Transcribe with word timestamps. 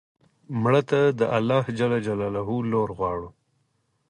مړه 0.61 0.81
ته 0.89 0.99
د 1.19 1.21
الله 1.35 1.63
ج 1.77 1.79
لور 2.71 2.89
غواړو 2.97 3.29